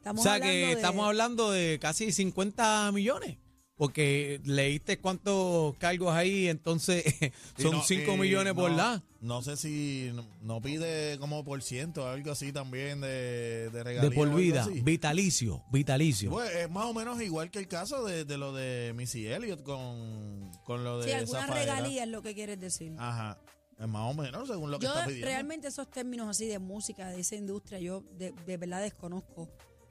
estamos 0.00 0.20
o 0.20 0.22
sea 0.28 0.40
que 0.40 0.48
de- 0.48 0.72
estamos 0.72 1.06
hablando 1.06 1.50
de 1.50 1.78
casi 1.80 2.10
50 2.12 2.90
millones. 2.92 3.36
Porque 3.76 4.42
leíste 4.44 4.98
cuántos 5.00 5.74
cargos 5.78 6.14
ahí, 6.14 6.48
entonces 6.48 7.02
son 7.56 7.72
no- 7.72 7.82
5 7.82 8.12
y 8.12 8.18
millones 8.18 8.52
por 8.52 8.70
no- 8.70 8.76
la. 8.76 9.02
No 9.22 9.42
sé 9.42 9.56
si 9.58 10.12
no, 10.42 10.60
pide 10.62 11.18
como 11.18 11.44
por 11.44 11.62
ciento, 11.62 12.06
algo 12.08 12.30
así 12.32 12.52
también 12.52 13.00
de, 13.02 13.08
de 13.08 13.70
De 13.70 13.84
regalías 13.84 14.12
o 14.12 14.14
por 14.14 14.34
vida, 14.34 14.66
vitalicio, 14.82 15.62
vitalicio. 15.70 16.30
Pues 16.30 16.54
es 16.56 16.70
más 16.70 16.84
o 16.86 16.94
menos 16.94 17.20
igual 17.22 17.50
que 17.50 17.58
el 17.58 17.68
caso 17.68 18.04
de, 18.04 18.24
de 18.26 18.36
lo 18.38 18.52
de 18.54 18.92
Missy 18.96 19.26
Elliott 19.26 19.62
con, 19.62 20.50
con 20.64 20.84
lo 20.84 20.98
de 21.00 21.04
Sí, 21.08 21.12
alguna 21.12 21.40
Zafaera. 21.46 21.74
regalía 21.76 22.04
es 22.04 22.08
lo 22.10 22.22
que 22.22 22.34
quieres 22.34 22.58
decir. 22.60 22.92
Ajá. 22.98 23.38
Es 23.78 23.88
más 23.88 24.10
o 24.10 24.14
menos 24.14 24.46
según 24.48 24.70
lo 24.70 24.78
que 24.78 24.86
está 24.86 25.04
pidiendo. 25.06 25.26
realmente 25.26 25.68
esos 25.68 25.90
términos 25.90 26.28
así 26.28 26.46
de 26.46 26.58
música, 26.58 27.08
de 27.08 27.20
esa 27.20 27.34
industria, 27.36 27.78
yo 27.78 28.02
de, 28.18 28.32
de 28.46 28.56
verdad 28.58 28.82
desconozco. 28.82 29.48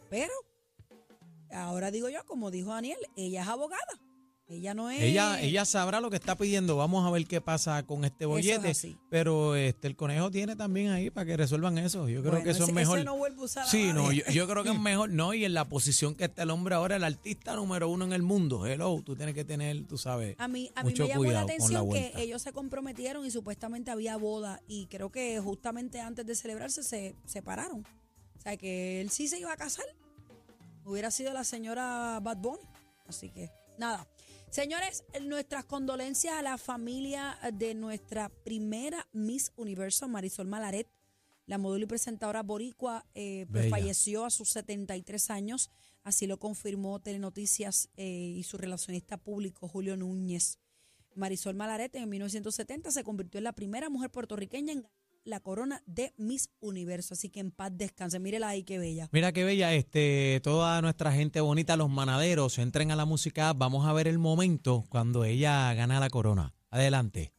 Pero 0.10 0.34
ahora 1.52 1.92
digo 1.92 2.10
yo, 2.10 2.26
como 2.26 2.52
dijo 2.52 2.70
Daniel, 2.74 3.00
ella 3.16 3.44
es 3.44 3.48
abogada. 3.48 3.84
Ella 4.52 4.74
no 4.74 4.90
es... 4.90 5.00
Ella, 5.00 5.40
ella 5.42 5.64
sabrá 5.64 6.02
lo 6.02 6.10
que 6.10 6.16
está 6.16 6.36
pidiendo. 6.36 6.76
Vamos 6.76 7.06
a 7.06 7.12
ver 7.12 7.24
qué 7.28 7.40
pasa 7.40 7.84
con 7.86 8.04
este 8.04 8.24
es 8.24 8.28
bollete. 8.28 8.74
Pero 9.08 9.56
este 9.56 9.86
el 9.88 9.96
conejo 9.96 10.32
tiene 10.32 10.56
también 10.56 10.90
ahí 10.90 11.12
para 11.12 11.28
que 11.28 11.38
resuelvan 11.38 11.78
eso. 11.78 12.10
Yo 12.10 12.22
creo 12.22 12.32
Bueno, 12.32 12.46
que 12.46 12.50
eso 12.50 12.64
ese- 12.64 12.72
es 12.72 12.76
mejor. 12.76 12.98
ese 12.98 13.06
no 13.06 13.16
vuelve 13.16 13.40
a 13.42 13.44
usar 13.44 13.68
sí, 13.68 13.94
no, 13.94 14.12
yo, 14.12 14.24
yo 14.32 14.48
creo 14.48 14.64
que 14.64 14.72
es 14.72 14.80
mejor. 14.80 15.12
No, 15.12 15.36
y 15.36 15.46
en 15.46 15.54
la 15.54 15.66
posición 15.66 16.16
que 16.16 16.24
está 16.26 16.42
el 16.42 16.50
hombre 16.50 16.74
ahora, 16.74 16.96
el 16.96 17.04
artista 17.04 17.56
número 17.56 17.90
uno 17.90 18.06
en 18.06 18.14
el 18.14 18.24
mundo. 18.24 18.66
Hello, 18.66 19.00
tú 19.06 19.16
tienes 19.16 19.36
que 19.36 19.46
tener, 19.46 19.86
tú 19.86 20.00
sabes. 20.00 20.36
A 20.40 20.48
mí, 20.48 20.72
a 20.74 20.82
mí 20.82 20.90
mucho 20.90 21.04
me 21.04 21.10
llamó 21.10 21.26
la 21.26 21.42
atención 21.42 21.88
que 21.92 22.12
ellos 22.16 22.42
se 22.42 22.52
comprometieron 22.52 23.24
y 23.28 23.30
supuestamente 23.30 23.92
había 23.92 24.18
boda 24.18 24.62
y 24.68 24.88
creo 24.88 25.12
que 25.12 25.40
justamente 25.40 26.00
antes 26.02 26.26
de 26.26 26.34
celebrarse 26.34 26.82
se 26.82 27.16
separaron. 27.28 27.86
Sea 28.50 28.58
que 28.58 29.00
él 29.02 29.12
sí 29.12 29.28
se 29.28 29.40
iba 29.40 29.54
a 29.54 29.58
casar. 29.58 29.86
Hubiera 30.84 31.12
sido 31.12 31.34
la 31.34 31.44
señora 31.44 32.20
Bad 32.20 32.38
Bunny. 32.38 32.64
Así 33.06 33.30
que 33.30 33.52
nada. 33.78 34.08
Señores, 34.50 35.04
nuestras 35.22 35.66
condolencias 35.66 36.34
a 36.34 36.42
la 36.42 36.58
familia 36.58 37.38
de 37.54 37.76
nuestra 37.76 38.30
primera 38.30 39.08
Miss 39.12 39.52
Universo, 39.56 40.08
Marisol 40.08 40.48
Malaret. 40.48 40.88
La 41.46 41.60
modelo 41.60 41.86
y 41.86 41.88
presentadora 41.88 42.42
boricua 42.42 43.06
eh, 43.14 43.46
pues, 43.52 43.70
falleció 43.70 44.26
a 44.26 44.32
sus 44.32 44.50
73 44.50 45.30
años. 45.30 45.70
Así 46.04 46.26
lo 46.26 46.40
confirmó 46.40 47.00
Telenoticias 47.00 47.90
eh, 47.98 48.34
y 48.36 48.44
su 48.44 48.58
relacionista 48.58 49.18
público, 49.18 49.68
Julio 49.68 49.96
Núñez. 49.96 50.58
Marisol 51.14 51.56
Malaret 51.56 51.96
en 51.96 52.10
1970 52.10 52.90
se 52.92 53.04
convirtió 53.04 53.38
en 53.38 53.44
la 53.44 53.54
primera 53.54 53.90
mujer 53.90 54.10
puertorriqueña 54.10 54.74
en 54.74 54.82
ganar 54.82 54.99
la 55.24 55.40
corona 55.40 55.82
de 55.86 56.14
Miss 56.18 56.50
Universo. 56.60 57.14
Así 57.14 57.30
que 57.30 57.40
en 57.40 57.52
paz 57.52 57.72
descanse. 57.74 58.20
Mírela 58.20 58.50
ahí, 58.50 58.64
qué 58.64 58.78
bella. 58.78 59.10
Mira 59.12 59.32
qué 59.32 59.44
bella, 59.44 59.74
este, 59.74 60.40
toda 60.44 60.82
nuestra 60.82 61.12
gente 61.12 61.42
bonita, 61.42 61.78
los 61.78 61.90
manaderos, 61.90 62.58
entren 62.58 62.92
a 62.92 62.96
la 62.96 63.06
música. 63.06 63.54
Vamos 63.54 63.88
a 63.88 63.94
ver 63.94 64.08
el 64.08 64.20
momento 64.20 64.86
cuando 64.90 65.24
ella 65.24 65.74
gana 65.74 66.00
la 66.00 66.10
corona. 66.10 66.54
Adelante. 66.70 67.34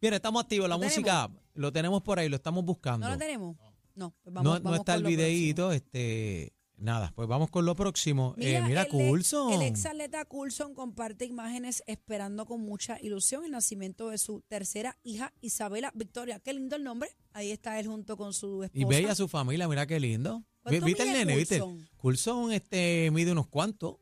Bien, 0.00 0.14
estamos 0.14 0.42
activos. 0.42 0.68
La 0.68 0.76
¿Lo 0.76 0.84
música 0.84 1.30
lo 1.56 1.72
tenemos 1.72 2.02
por 2.02 2.18
ahí, 2.18 2.28
lo 2.28 2.36
estamos 2.36 2.64
buscando. 2.64 3.06
¿No 3.06 3.12
la 3.12 3.18
tenemos? 3.18 3.56
No, 3.94 4.14
pues 4.22 4.34
vamos, 4.34 4.44
no, 4.44 4.50
vamos 4.50 4.70
no 4.72 4.76
está 4.76 4.94
el 4.94 5.02
lo 5.02 5.08
videíto, 5.08 5.72
este, 5.72 6.52
nada, 6.76 7.12
pues 7.14 7.28
vamos 7.28 7.50
con 7.50 7.64
lo 7.66 7.74
próximo. 7.74 8.34
Eh, 8.38 8.60
mira, 8.66 8.82
el, 8.82 8.88
Coulson. 8.88 9.52
El 9.52 9.62
ex 9.62 9.86
atleta 9.86 10.24
Coulson 10.24 10.74
comparte 10.74 11.24
imágenes 11.24 11.82
esperando 11.86 12.46
con 12.46 12.60
mucha 12.60 13.00
ilusión 13.00 13.44
el 13.44 13.50
nacimiento 13.50 14.10
de 14.10 14.18
su 14.18 14.42
tercera 14.42 14.96
hija, 15.02 15.32
Isabela 15.40 15.92
Victoria. 15.94 16.38
Qué 16.40 16.52
lindo 16.52 16.76
el 16.76 16.84
nombre. 16.84 17.10
Ahí 17.32 17.50
está 17.50 17.78
él 17.78 17.86
junto 17.86 18.16
con 18.16 18.32
su 18.32 18.62
esposa. 18.62 18.80
Y 18.80 18.84
ve 18.84 19.08
a 19.08 19.14
su 19.14 19.28
familia, 19.28 19.68
mira 19.68 19.86
qué 19.86 19.98
lindo. 20.00 20.38
Vi- 20.38 20.44
¿Cuánto 20.80 20.86
¿Viste 20.86 21.02
el 21.04 21.12
nene? 21.12 21.36
¿Viste? 21.36 21.62
Coulson? 21.96 22.52
Este, 22.52 23.10
mide 23.12 23.32
unos 23.32 23.46
cuantos. 23.46 23.96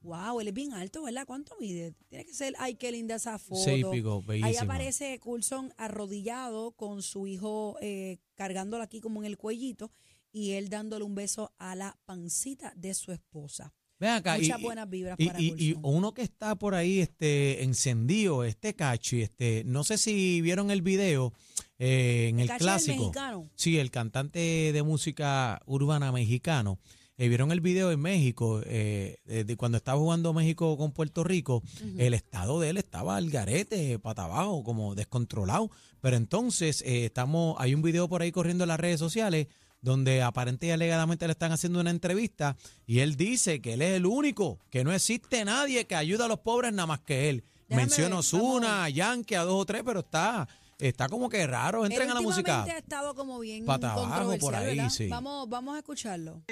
Wow, 0.00 0.40
él 0.40 0.48
es 0.48 0.54
bien 0.54 0.72
alto, 0.72 1.02
¿verdad? 1.02 1.26
¿Cuánto 1.26 1.54
mide? 1.60 1.92
Tiene 2.08 2.24
que 2.24 2.32
ser, 2.32 2.54
ay, 2.58 2.76
qué 2.76 2.92
linda 2.92 3.16
esa 3.16 3.38
foto. 3.38 3.68
Y 3.70 3.84
pico, 3.84 4.24
Ahí 4.42 4.56
aparece 4.56 5.18
Coulson 5.18 5.74
arrodillado 5.76 6.70
con 6.70 7.02
su 7.02 7.26
hijo 7.26 7.76
eh, 7.80 8.18
cargándolo 8.36 8.82
aquí 8.82 9.00
como 9.00 9.20
en 9.20 9.26
el 9.26 9.36
cuellito 9.36 9.90
y 10.32 10.52
él 10.52 10.68
dándole 10.68 11.04
un 11.04 11.14
beso 11.14 11.52
a 11.58 11.74
la 11.74 11.96
pancita 12.04 12.72
de 12.76 12.94
su 12.94 13.12
esposa. 13.12 13.72
Ven 14.00 14.10
acá. 14.10 14.36
Muchas 14.38 14.60
y, 14.60 14.62
buenas 14.62 14.88
vibras 14.88 15.16
y, 15.18 15.26
para 15.26 15.40
y- 15.40 15.54
y 15.58 15.76
uno 15.82 16.14
que 16.14 16.22
está 16.22 16.54
por 16.54 16.74
ahí 16.76 17.00
este, 17.00 17.64
encendido, 17.64 18.44
este 18.44 18.74
Cachi, 18.74 19.22
este, 19.22 19.64
no 19.66 19.82
sé 19.82 19.98
si 19.98 20.40
vieron 20.40 20.70
el 20.70 20.82
video 20.82 21.32
eh, 21.80 22.28
en 22.30 22.38
el, 22.40 22.48
es 22.50 22.56
clásico. 22.58 22.96
mexicano. 22.98 23.50
Sí, 23.56 23.78
el 23.78 23.90
cantante 23.90 24.38
de 24.72 24.82
música 24.82 25.60
urbana 25.66 26.12
mexicano. 26.12 26.78
Eh, 27.20 27.26
vieron 27.26 27.50
el 27.50 27.60
video 27.60 27.90
en 27.90 27.98
México, 27.98 28.60
eh, 28.64 29.16
de, 29.24 29.42
de 29.42 29.56
cuando 29.56 29.76
estaba 29.78 29.98
jugando 29.98 30.32
México 30.32 30.76
con 30.76 30.92
Puerto 30.92 31.24
Rico, 31.24 31.64
el 31.96 32.14
estado 32.14 32.60
de 32.60 32.70
él 32.70 32.76
estaba 32.76 33.16
al 33.16 33.28
garete, 33.30 33.98
pata 33.98 34.26
abajo, 34.26 34.62
como 34.62 34.94
descontrolado. 34.94 35.68
Pero 36.00 36.16
entonces 36.16 36.80
eh, 36.82 37.06
estamos, 37.06 37.56
hay 37.58 37.74
un 37.74 37.82
video 37.82 38.08
por 38.08 38.22
ahí 38.22 38.30
corriendo 38.30 38.62
en 38.62 38.68
las 38.68 38.78
redes 38.78 39.00
sociales 39.00 39.48
donde 39.80 40.22
aparente 40.22 40.66
y 40.66 40.70
alegadamente 40.70 41.26
le 41.26 41.32
están 41.32 41.52
haciendo 41.52 41.80
una 41.80 41.90
entrevista 41.90 42.56
y 42.86 43.00
él 43.00 43.16
dice 43.16 43.60
que 43.60 43.74
él 43.74 43.82
es 43.82 43.96
el 43.96 44.06
único, 44.06 44.58
que 44.70 44.84
no 44.84 44.92
existe 44.92 45.44
nadie 45.44 45.86
que 45.86 45.94
ayude 45.94 46.24
a 46.24 46.28
los 46.28 46.40
pobres 46.40 46.72
nada 46.72 46.86
más 46.86 47.00
que 47.00 47.30
él. 47.30 47.44
Ver, 47.68 48.12
Osuna, 48.14 48.84
a 48.84 48.88
Yankee, 48.88 49.34
a 49.34 49.42
dos 49.42 49.60
o 49.60 49.66
tres, 49.66 49.82
pero 49.84 50.00
está, 50.00 50.48
está 50.78 51.08
como 51.08 51.28
que 51.28 51.46
raro. 51.46 51.84
Entren 51.84 52.10
a 52.10 52.14
la 52.14 52.20
música. 52.22 52.62
ha 52.62 52.78
estado 52.78 53.14
como 53.14 53.38
bien 53.40 53.66
Pata 53.66 53.92
abajo 53.92 54.08
controversial, 54.08 54.40
por 54.40 54.54
ahí, 54.54 54.76
¿verdad? 54.76 54.90
sí. 54.90 55.08
Vamos, 55.08 55.48
vamos 55.48 55.74
a 55.74 55.78
escucharlo. 55.78 56.42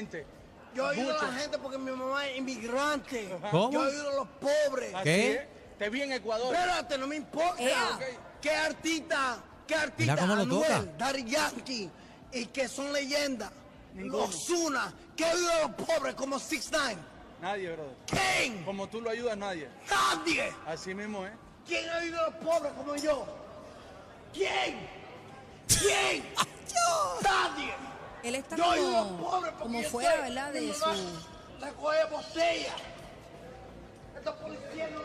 Yo 0.75 0.87
ayudo 0.87 1.19
a 1.19 1.27
la 1.27 1.33
gente 1.33 1.59
porque 1.59 1.79
mi 1.79 1.91
mamá 1.91 2.29
es 2.29 2.39
inmigrante. 2.39 3.31
¿Cómo? 3.51 3.73
Yo 3.73 3.83
ayudo 3.83 4.11
a 4.11 4.15
los 4.15 4.29
pobres. 4.29 4.93
¿Qué? 5.03 5.49
Te 5.79 5.89
vi 5.89 6.03
en 6.03 6.13
Ecuador. 6.13 6.55
Espérate, 6.55 6.99
no 6.99 7.07
me 7.07 7.17
importa. 7.17 7.63
Ea. 7.63 7.99
¿Qué 8.41 8.51
artista? 8.51 9.43
¿Qué 9.67 9.75
artista? 9.75 10.13
Mira 10.13 10.17
cómo 10.17 10.37
lo 10.37 10.43
Anuel, 10.43 10.69
toca. 10.69 10.85
Daddy 10.99 11.25
Yankee. 11.25 11.91
Y 12.33 12.47
que 12.47 12.69
son 12.69 12.93
leyendas. 12.93 13.51
Ozuna. 14.13 14.93
¿Qué 15.17 15.25
ayuda 15.25 15.57
a 15.57 15.61
los 15.69 15.87
pobres 15.87 16.15
como 16.15 16.39
6 16.39 16.69
9 16.71 16.97
Nadie, 17.41 17.73
brother. 17.73 17.97
¿Quién? 18.07 18.65
Como 18.65 18.89
tú 18.89 19.01
lo 19.01 19.11
ayudas, 19.11 19.37
nadie. 19.37 19.69
Nadie. 19.91 20.53
Así 20.67 20.95
mismo, 20.95 21.27
¿eh? 21.27 21.33
¿Quién 21.67 21.89
ayuda 21.91 22.21
a 22.21 22.31
los 22.31 22.35
pobres 22.37 22.73
como 22.73 22.97
yo? 22.97 23.27
¿Quién? 24.33 24.89
¿Quién? 25.69 26.25
Nadie. 27.23 27.75
Él 28.23 28.35
está 28.37 28.57
Yo 28.57 28.71
ayudo 28.71 28.89
a 28.89 29.01
los 29.01 29.07
como, 29.09 29.31
pobres 29.31 29.53
porque 29.53 29.63
como 29.63 29.83
yo 29.83 29.89
fuera, 29.91 30.21
¿verdad? 30.23 30.53
que 30.53 30.61
De 30.61 30.75
su... 30.75 30.85
Recoge 31.61 32.05
botella. 32.11 32.75
Estos 34.17 34.35
policías 34.37 34.91
no 34.91 35.01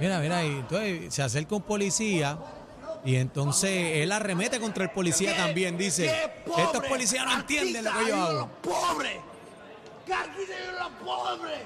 Mira, 0.00 0.18
mira, 0.18 0.44
y 0.44 0.48
entonces 0.48 1.14
se 1.14 1.22
acerca 1.22 1.54
un 1.54 1.62
policía 1.62 2.38
y 3.04 3.16
entonces 3.16 3.70
él 4.02 4.12
arremete 4.12 4.60
contra 4.60 4.84
el 4.84 4.90
policía 4.90 5.32
¿Qué- 5.32 5.38
también. 5.38 5.78
Dice, 5.78 6.04
qué 6.06 6.50
pobre 6.50 6.62
estos 6.64 6.84
policías 6.86 7.24
no 7.26 7.32
entienden 7.40 7.84
lo 7.84 7.90
que 7.92 8.08
yo 8.08 8.16
hago. 8.16 8.38
los 8.38 8.48
pobres. 8.60 9.16
¿Qué 10.06 10.12
artista 10.14 10.54
ayuda 10.56 10.84
a 10.84 10.88
los 10.88 10.98
pobres? 11.00 11.58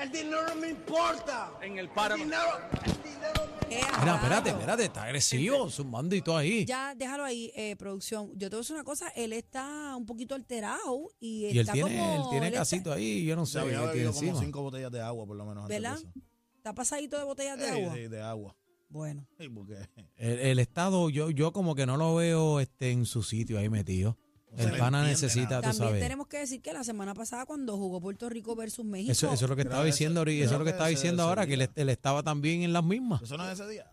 El 0.00 0.12
dinero 0.12 0.46
no 0.48 0.54
me 0.56 0.68
importa. 0.68 1.52
En 1.62 1.72
el 1.72 1.78
El 1.86 1.88
páramo. 1.90 2.22
dinero, 2.24 2.42
el 2.84 2.92
dinero 3.02 3.48
me 3.68 3.76
Ea, 3.76 3.86
Mira, 3.98 4.14
espérate, 4.16 4.50
espérate, 4.50 4.84
está 4.84 5.02
agresivo, 5.04 5.68
zumbando 5.70 6.14
y 6.14 6.22
todo 6.22 6.36
ahí. 6.36 6.64
Ya, 6.66 6.94
déjalo 6.94 7.24
ahí, 7.24 7.50
eh, 7.56 7.74
producción. 7.76 8.30
Yo 8.36 8.48
te 8.48 8.56
voy 8.56 8.58
a 8.58 8.60
decir 8.60 8.74
una 8.76 8.84
cosa, 8.84 9.08
él 9.16 9.32
está 9.32 9.96
un 9.96 10.06
poquito 10.06 10.34
alterado 10.36 11.08
y, 11.18 11.46
Y 11.46 11.50
él 11.50 11.58
está 11.60 11.72
tiene, 11.72 11.98
como... 11.98 12.14
él 12.14 12.22
tiene 12.30 12.46
él 12.48 12.52
está- 12.52 12.60
casito 12.60 12.92
ahí, 12.92 13.24
yo 13.24 13.34
no 13.34 13.44
sé 13.46 13.58
había 13.58 13.80
bebido 13.80 14.12
como 14.12 14.22
encima. 14.22 14.40
cinco 14.40 14.62
botellas 14.62 14.92
de 14.92 15.00
agua, 15.00 15.26
por 15.26 15.36
lo 15.36 15.44
menos. 15.46 15.64
antes 15.64 15.76
de 15.76 15.80
¿Verdad? 15.82 15.98
eso. 15.98 16.08
Está 16.56 16.74
pasadito 16.74 17.18
de 17.18 17.24
botellas 17.24 17.58
de 17.58 17.68
agua. 17.70 17.94
de 17.94 18.22
agua. 18.22 18.56
Bueno. 18.88 19.26
Sí, 19.38 19.48
porque 19.48 19.74
El, 20.16 20.38
el 20.38 20.58
estado, 20.58 21.10
yo, 21.10 21.30
yo 21.30 21.52
como 21.52 21.74
que 21.74 21.86
no 21.86 21.96
lo 21.96 22.14
veo 22.14 22.60
este, 22.60 22.90
en 22.92 23.04
su 23.06 23.22
sitio 23.22 23.58
ahí 23.58 23.68
metido. 23.68 24.16
No 24.52 24.58
se 24.58 24.64
el 24.68 24.72
le 24.72 24.78
pana 24.78 24.98
entiende 25.00 25.10
necesita, 25.22 25.56
tú 25.56 25.62
También 25.62 25.74
sabes. 25.88 26.00
tenemos 26.02 26.26
que 26.28 26.38
decir 26.38 26.62
que 26.62 26.72
la 26.72 26.82
semana 26.84 27.12
pasada 27.14 27.44
cuando 27.44 27.76
jugó 27.76 28.00
Puerto 28.00 28.28
Rico 28.30 28.54
versus 28.56 28.84
México... 28.86 29.12
Eso, 29.12 29.30
eso 29.32 29.44
es 29.44 29.48
lo 29.50 29.54
que 29.56 29.62
estaba 29.62 29.82
Creo 29.82 29.84
que 29.84 29.92
diciendo 29.92 30.20
ese- 30.22 30.30
ahorita, 30.30 30.44
eso 30.46 30.54
es 30.54 30.58
lo 30.58 30.64
que 30.64 30.64
que 30.64 30.70
estaba 30.70 30.88
ese- 30.90 30.96
diciendo 30.98 31.22
ese 31.22 31.28
ahora, 31.28 31.46
que 31.46 31.54
él, 31.54 31.58
día. 31.60 31.70
él 31.74 31.88
estaba 31.90 32.22
también 32.22 32.62
en 32.62 32.72
las 32.72 32.84
mismas. 32.84 33.20
eso 33.22 33.36
no 33.36 33.46
es 33.46 33.58
ese 33.60 33.68
día. 33.68 33.92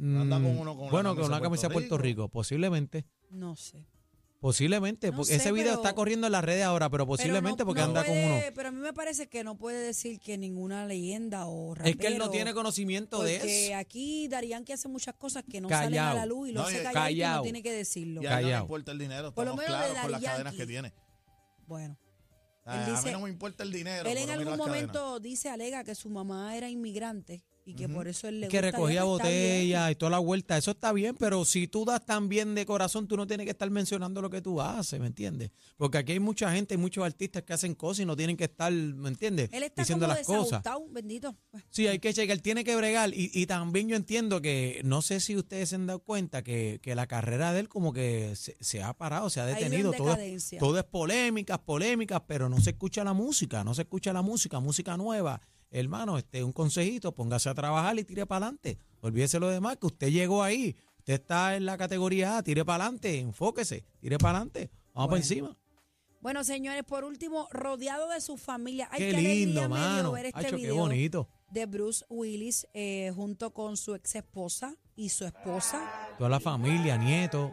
Anda 0.00 0.36
con 0.36 0.46
uno 0.58 0.74
con 0.76 0.86
la 0.86 0.90
bueno, 0.90 1.10
camisa 1.10 1.20
con 1.22 1.26
una 1.26 1.36
de 1.36 1.42
camisa 1.42 1.68
de 1.68 1.72
Puerto 1.74 1.88
Puerto 1.90 2.02
Rico, 2.02 2.28
posiblemente. 2.28 3.04
No 3.30 3.54
sé. 3.56 3.84
Posiblemente, 4.44 5.10
No 5.10 5.16
porque 5.16 5.30
sé, 5.32 5.36
ese 5.36 5.52
video 5.52 5.70
pero- 5.72 5.82
está 5.82 5.94
corriendo 5.94 6.26
en 6.26 6.32
las 6.32 6.44
redes 6.44 6.64
ahora, 6.64 6.90
pero 6.90 7.06
posiblemente 7.06 7.56
Pero 7.56 7.64
no- 7.64 7.66
porque 7.66 7.80
no 7.80 7.86
anda 7.86 8.04
con 8.04 8.12
puede- 8.12 8.26
uno. 8.26 8.40
Pero 8.54 8.68
a 8.68 8.72
mí 8.72 8.78
me 8.78 8.92
parece 8.92 9.26
que 9.26 9.42
no 9.42 9.56
puede 9.56 9.78
decir 9.78 10.20
que 10.20 10.36
ninguna 10.36 10.84
leyenda 10.84 11.46
o 11.46 11.74
rapero... 11.74 11.90
Es 11.90 11.96
que 11.96 12.06
él 12.08 12.18
no 12.18 12.28
tiene 12.28 12.52
conocimiento 12.52 13.22
de 13.22 13.38
Porque 13.38 13.68
eso. 13.68 13.76
aquí 13.78 14.28
Darían 14.28 14.66
que 14.66 14.74
hace 14.74 14.86
muchas 14.88 15.14
cosas 15.14 15.44
que 15.50 15.62
no 15.62 15.70
salen 15.70 15.98
a 15.98 16.02
Callao. 16.02 16.14
la 16.16 16.26
luz 16.26 16.48
y 16.50 16.52
lo 16.52 16.60
No, 16.60 16.66
hace 16.66 16.78
y- 16.78 16.82
calladito 16.82 17.10
y 17.10 17.14
no 17.20 17.24
callao. 17.26 17.42
tiene 17.42 17.62
que 17.62 17.72
decirlo. 17.72 18.22
Y 18.22 18.26
a 18.26 18.28
él 18.28 18.34
no 18.34 18.36
le 18.36 18.42
Callao. 18.52 18.62
importa 18.64 18.92
el 18.92 18.98
dinero, 18.98 19.34
Por 19.34 19.46
lo 19.46 19.56
menos 19.56 19.64
de 19.64 19.76
claros 19.78 20.02
con 20.02 20.12
las 20.12 20.20
cadenas 20.22 20.54
que 20.54 20.66
tiene. 20.66 20.92
Bueno. 21.66 21.96
A, 22.66 22.84
Él 22.86 22.94
a 22.96 23.00
mí 23.02 23.10
no 23.12 23.20
me 23.20 23.30
importa 23.30 23.62
el 23.62 23.72
dinero. 23.72 24.06
Él 24.10 24.18
en 24.18 24.28
algún 24.28 24.44
cadenas. 24.44 24.58
momento 24.66 25.20
dice, 25.20 25.48
alega 25.48 25.84
que 25.84 25.94
su 25.94 26.10
mamá 26.10 26.54
era 26.54 26.68
inmigrante 26.68 27.42
y 27.64 27.74
que 27.74 27.88
por 27.88 28.08
eso 28.08 28.28
él 28.28 28.40
le 28.40 28.48
que 28.48 28.58
gusta 28.58 28.70
recogía 28.70 29.04
botellas 29.04 29.90
y 29.90 29.94
toda 29.94 30.10
la 30.10 30.18
vuelta, 30.18 30.56
eso 30.58 30.72
está 30.72 30.92
bien, 30.92 31.16
pero 31.18 31.44
si 31.44 31.66
tú 31.66 31.84
das 31.84 32.04
tan 32.04 32.28
bien 32.28 32.54
de 32.54 32.66
corazón, 32.66 33.08
tú 33.08 33.16
no 33.16 33.26
tienes 33.26 33.44
que 33.44 33.52
estar 33.52 33.70
mencionando 33.70 34.20
lo 34.20 34.30
que 34.30 34.42
tú 34.42 34.60
haces, 34.60 35.00
¿me 35.00 35.06
entiendes? 35.06 35.50
Porque 35.76 35.98
aquí 35.98 36.12
hay 36.12 36.20
mucha 36.20 36.52
gente, 36.52 36.76
muchos 36.76 37.04
artistas 37.04 37.42
que 37.42 37.52
hacen 37.52 37.74
cosas 37.74 38.00
y 38.00 38.06
no 38.06 38.16
tienen 38.16 38.36
que 38.36 38.44
estar, 38.44 38.72
¿me 38.72 39.08
entiendes? 39.08 39.50
Él 39.52 39.62
está 39.62 39.82
Diciendo 39.82 40.06
como 40.06 40.16
las 40.16 40.26
cosas. 40.26 40.62
bendito. 40.90 41.36
Pues, 41.50 41.64
Sí, 41.70 41.86
hay 41.86 41.98
que 41.98 42.12
checar, 42.12 42.38
tiene 42.38 42.64
que 42.64 42.76
bregar. 42.76 43.10
Y, 43.14 43.30
y 43.32 43.46
también 43.46 43.88
yo 43.88 43.96
entiendo 43.96 44.40
que, 44.40 44.80
no 44.84 45.02
sé 45.02 45.20
si 45.20 45.36
ustedes 45.36 45.70
se 45.70 45.76
han 45.76 45.86
dado 45.86 46.00
cuenta 46.00 46.42
que, 46.42 46.80
que 46.82 46.94
la 46.94 47.06
carrera 47.06 47.52
de 47.52 47.60
él 47.60 47.68
como 47.68 47.92
que 47.92 48.36
se, 48.36 48.56
se 48.60 48.82
ha 48.82 48.92
parado, 48.94 49.30
se 49.30 49.40
ha 49.40 49.44
ido 49.44 49.56
en 49.56 49.64
detenido. 49.64 49.92
Todo 49.92 50.16
todo 50.58 50.78
es 50.78 50.84
polémicas, 50.84 51.58
polémicas, 51.58 52.22
pero 52.26 52.48
no 52.48 52.60
se 52.60 52.70
escucha 52.70 53.04
la 53.04 53.12
música, 53.12 53.64
no 53.64 53.74
se 53.74 53.82
escucha 53.82 54.12
la 54.12 54.22
música, 54.22 54.60
música 54.60 54.96
nueva. 54.96 55.40
Hermano, 55.76 56.18
este, 56.18 56.44
un 56.44 56.52
consejito, 56.52 57.12
póngase 57.12 57.48
a 57.48 57.54
trabajar 57.54 57.98
y 57.98 58.04
tire 58.04 58.26
para 58.26 58.46
adelante. 58.46 58.78
Olvídese 59.00 59.40
lo 59.40 59.48
demás, 59.48 59.76
que 59.76 59.86
usted 59.86 60.08
llegó 60.10 60.42
ahí, 60.44 60.76
usted 60.98 61.14
está 61.14 61.56
en 61.56 61.66
la 61.66 61.76
categoría 61.76 62.38
A, 62.38 62.42
tire 62.44 62.64
para 62.64 62.84
adelante, 62.84 63.18
enfóquese, 63.18 63.84
tire 63.98 64.16
para 64.18 64.38
adelante, 64.38 64.70
vamos 64.70 64.92
para 64.94 65.06
Bueno. 65.06 65.16
encima. 65.16 65.56
Bueno, 66.20 66.42
señores, 66.44 66.84
por 66.84 67.04
último, 67.04 67.48
rodeado 67.50 68.08
de 68.08 68.20
su 68.20 68.36
familia. 68.38 68.88
Ay, 68.92 68.98
qué 68.98 69.10
qué, 69.10 69.20
lindo, 69.20 69.68
mano. 69.68 70.12
ver 70.12 70.26
este 70.26 70.38
Hacho, 70.38 70.50
qué 70.50 70.62
video 70.62 70.76
bonito. 70.76 71.28
de 71.50 71.66
Bruce 71.66 72.04
Willis 72.08 72.66
eh, 72.72 73.12
junto 73.14 73.52
con 73.52 73.76
su 73.76 73.94
ex 73.94 74.14
esposa 74.14 74.74
y 74.96 75.08
su 75.10 75.26
esposa. 75.26 75.82
Toda 76.16 76.30
la 76.30 76.40
familia, 76.40 76.96
nietos. 76.96 77.50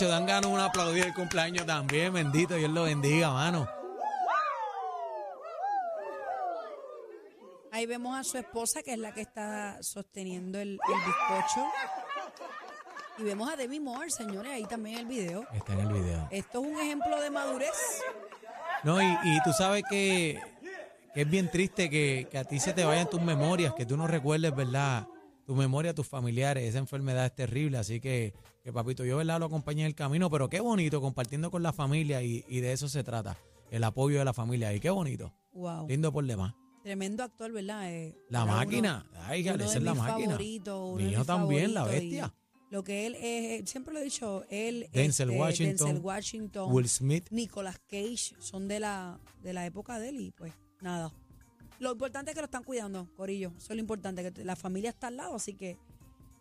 Dan 0.00 0.26
ganas 0.26 0.50
un 0.50 0.58
aplaudir 0.58 1.04
el 1.04 1.14
cumpleaños 1.14 1.64
también, 1.66 2.12
bendito, 2.12 2.56
Dios 2.56 2.70
lo 2.70 2.82
bendiga, 2.82 3.30
mano. 3.30 3.68
Ahí 7.70 7.86
vemos 7.86 8.16
a 8.16 8.22
su 8.24 8.38
esposa, 8.38 8.82
que 8.82 8.92
es 8.92 8.98
la 8.98 9.12
que 9.12 9.22
está 9.22 9.82
sosteniendo 9.82 10.58
el, 10.58 10.70
el 10.70 11.04
bizcocho. 11.06 11.66
Y 13.18 13.22
vemos 13.22 13.52
a 13.52 13.56
Demi 13.56 13.80
Moore, 13.80 14.10
señores, 14.10 14.52
ahí 14.52 14.64
también 14.64 14.96
en 14.96 15.00
el 15.02 15.06
video. 15.06 15.46
Está 15.52 15.72
en 15.72 15.80
el 15.80 15.92
video. 15.92 16.28
Esto 16.30 16.60
es 16.60 16.66
un 16.66 16.78
ejemplo 16.80 17.20
de 17.20 17.30
madurez. 17.30 18.02
No, 18.82 19.00
y, 19.00 19.06
y 19.06 19.42
tú 19.44 19.52
sabes 19.52 19.82
que, 19.88 20.40
que 21.14 21.22
es 21.22 21.30
bien 21.30 21.50
triste 21.50 21.88
que, 21.88 22.28
que 22.30 22.38
a 22.38 22.44
ti 22.44 22.60
se 22.60 22.72
te 22.72 22.84
vayan 22.84 23.08
tus 23.08 23.22
memorias, 23.22 23.72
que 23.74 23.86
tú 23.86 23.96
no 23.96 24.06
recuerdes, 24.06 24.54
¿verdad? 24.54 25.06
Tu 25.46 25.54
memoria, 25.54 25.94
tus 25.94 26.06
familiares, 26.06 26.64
esa 26.64 26.78
enfermedad 26.78 27.26
es 27.26 27.34
terrible, 27.34 27.76
así 27.78 28.00
que, 28.00 28.32
que 28.62 28.72
papito, 28.72 29.04
yo, 29.04 29.18
¿verdad? 29.18 29.38
Lo 29.38 29.46
acompañé 29.46 29.82
en 29.82 29.86
el 29.88 29.94
camino, 29.94 30.30
pero 30.30 30.48
qué 30.48 30.60
bonito 30.60 31.00
compartiendo 31.02 31.50
con 31.50 31.62
la 31.62 31.72
familia 31.72 32.22
y, 32.22 32.44
y 32.48 32.60
de 32.60 32.72
eso 32.72 32.88
se 32.88 33.04
trata, 33.04 33.36
el 33.70 33.84
apoyo 33.84 34.18
de 34.18 34.24
la 34.24 34.32
familia, 34.32 34.72
y 34.72 34.80
qué 34.80 34.88
bonito, 34.90 35.32
Wow. 35.52 35.86
lindo 35.88 36.12
por 36.12 36.24
demás. 36.26 36.54
Tremendo 36.82 37.22
actor, 37.22 37.52
¿verdad? 37.52 37.90
Eh, 37.92 38.14
La 38.30 38.44
máquina, 38.46 39.06
uno- 39.10 39.20
ay, 39.26 39.48
uno 39.48 39.64
es 39.64 39.82
la 39.82 39.94
máquina. 39.94 40.28
favoritos, 40.30 40.80
uno 40.94 40.96
Mi 41.04 41.10
hijo 41.12 41.24
también, 41.24 41.74
la 41.74 41.84
bestia. 41.84 42.34
Lo 42.70 42.82
que 42.82 43.06
él 43.06 43.14
es, 43.20 43.70
siempre 43.70 43.92
lo 43.94 44.00
he 44.00 44.04
dicho, 44.04 44.44
él, 44.50 44.88
Denzel 44.92 45.28
este, 45.30 45.40
Washington, 45.40 45.86
Denzel 45.88 46.04
Washington, 46.04 46.72
Will 46.72 46.88
Smith. 46.88 47.26
Nicolas 47.30 47.78
Cage, 47.86 48.34
son 48.40 48.66
de 48.66 48.80
la, 48.80 49.20
de 49.42 49.52
la 49.52 49.64
época 49.66 49.98
de 50.00 50.08
él 50.08 50.20
y 50.20 50.30
pues 50.32 50.52
nada. 50.80 51.12
Lo 51.80 51.92
importante 51.92 52.30
es 52.30 52.34
que 52.34 52.40
lo 52.40 52.46
están 52.46 52.62
cuidando, 52.64 53.08
Corillo. 53.16 53.52
Eso 53.56 53.68
es 53.72 53.76
lo 53.76 53.80
importante, 53.80 54.32
que 54.32 54.44
la 54.44 54.56
familia 54.56 54.90
está 54.90 55.08
al 55.08 55.16
lado, 55.16 55.34
así 55.36 55.54
que. 55.54 55.76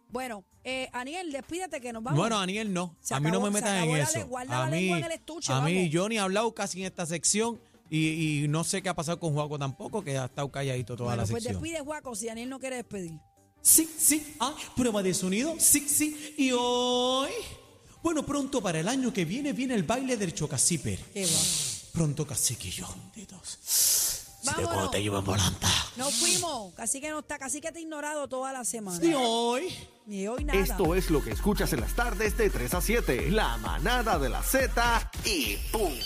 Bueno, 0.10 0.44
eh, 0.64 0.90
Aniel, 0.94 1.32
despídete 1.32 1.82
que 1.82 1.92
nos 1.92 2.04
vamos. 2.04 2.20
Bueno, 2.20 2.38
Aniel 2.40 2.72
no. 2.72 2.96
Se 3.02 3.16
a 3.16 3.20
mí 3.20 3.32
no 3.32 3.40
acabó- 3.40 3.44
me 3.46 3.50
metan 3.52 3.76
en 3.76 3.80
acabó 3.82 3.98
la 3.98 4.04
eso. 4.04 4.28
guarda 4.28 4.58
a 4.64 4.66
la 4.66 4.72
mí, 4.76 4.82
lengua 4.82 4.98
en 5.00 5.04
el 5.06 5.12
estuche, 5.14 5.52
a 5.52 5.62
mí 5.62 5.90
yo 5.90 6.08
ni 6.08 6.16
he 6.18 6.20
hablado 6.20 6.54
casi 6.54 6.82
en 6.82 6.86
esta 6.86 7.06
sección 7.08 7.60
y, 7.90 8.44
y 8.44 8.48
no 8.48 8.64
sé 8.64 8.84
qué 8.84 8.90
ha 8.90 8.94
pasado 8.96 9.20
con 9.20 9.34
Juaco 9.34 9.58
tampoco, 9.58 10.04
que 10.04 10.16
ha 10.20 10.26
estado 10.26 10.52
calladito 10.52 10.96
toda 10.96 11.10
bueno, 11.16 11.24
la 11.24 11.28
pues 11.28 11.44
sección. 11.44 11.62
despide, 11.64 11.82
Juaco, 11.84 12.16
si 12.16 12.30
Aniel 12.30 12.48
no 12.50 12.60
quiere 12.60 12.76
despedir. 12.76 13.14
Sí, 13.62 13.90
sí, 13.98 14.36
ah, 14.40 14.56
prueba 14.76 15.02
de 15.02 15.14
sonido, 15.16 15.56
sí, 15.58 15.80
sí. 15.90 16.36
Y 16.38 16.52
hoy, 16.52 17.32
bueno, 18.04 18.24
pronto 18.24 18.62
para 18.62 18.82
el 18.82 18.88
año 18.90 19.12
que 19.12 19.26
viene 19.26 19.52
viene 19.52 19.74
el 19.74 19.84
baile 19.84 20.16
del 20.16 20.34
va. 20.34 21.00
Pronto 21.92 22.26
cacique 22.28 22.70
yo 22.70 22.86
juntitos. 22.86 23.60
Vámonos. 24.46 24.96
llevo 24.96 25.22
volanta. 25.22 25.68
Nos 25.96 26.14
fuimos. 26.16 26.74
Casi 26.74 27.00
que 27.00 27.10
no 27.10 27.20
está, 27.20 27.38
casi 27.38 27.62
que 27.62 27.72
te 27.72 27.80
he 27.80 27.82
ignorado 27.84 28.28
toda 28.28 28.52
la 28.52 28.64
semana. 28.66 29.04
Y 29.04 29.14
hoy, 29.16 29.74
Ni 30.06 30.28
hoy 30.28 30.44
nada. 30.44 30.60
Esto 30.60 30.96
es 30.96 31.10
lo 31.10 31.24
que 31.24 31.32
escuchas 31.32 31.72
en 31.74 31.82
las 31.82 31.94
tardes 31.94 32.38
de 32.38 32.50
3 32.50 32.74
a 32.74 32.82
7. 32.82 33.32
La 33.32 33.58
manada 33.58 34.20
de 34.20 34.30
la 34.30 34.42
Z 34.44 35.12
y 35.26 35.58
punto. 35.72 36.06